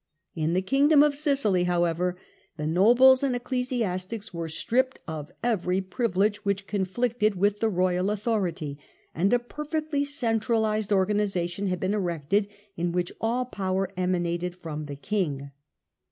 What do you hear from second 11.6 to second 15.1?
had been erected in which all power emanated from the